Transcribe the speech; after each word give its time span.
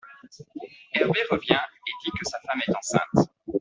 Hervé 0.93 1.19
revient 1.29 1.51
et 1.53 1.91
dit 2.03 2.09
que 2.17 2.25
sa 2.27 2.39
femme 2.39 2.59
est 2.67 2.75
enceinte. 2.75 3.29